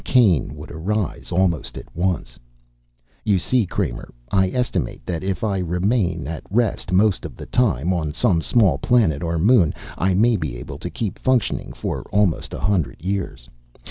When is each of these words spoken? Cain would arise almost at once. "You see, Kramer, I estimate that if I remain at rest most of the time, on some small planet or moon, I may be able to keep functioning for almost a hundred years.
Cain 0.03 0.55
would 0.55 0.71
arise 0.71 1.31
almost 1.31 1.77
at 1.77 1.85
once. 1.95 2.39
"You 3.23 3.37
see, 3.37 3.67
Kramer, 3.67 4.09
I 4.31 4.49
estimate 4.49 5.05
that 5.05 5.21
if 5.23 5.43
I 5.43 5.59
remain 5.59 6.25
at 6.27 6.41
rest 6.49 6.91
most 6.91 7.23
of 7.23 7.35
the 7.35 7.45
time, 7.45 7.93
on 7.93 8.11
some 8.11 8.41
small 8.41 8.79
planet 8.79 9.21
or 9.21 9.37
moon, 9.37 9.75
I 9.99 10.15
may 10.15 10.37
be 10.37 10.57
able 10.57 10.79
to 10.79 10.89
keep 10.89 11.19
functioning 11.19 11.71
for 11.73 12.01
almost 12.11 12.51
a 12.51 12.59
hundred 12.59 12.99
years. 13.03 13.47